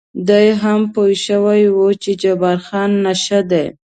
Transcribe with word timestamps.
دی 0.27 0.47
هم 0.61 0.81
پوه 0.93 1.13
شوی 1.25 1.63
و 1.69 1.79
چې 2.03 2.11
جبار 2.21 2.57
خان 2.67 2.91
نشه 3.05 3.39
دی. 3.49 3.65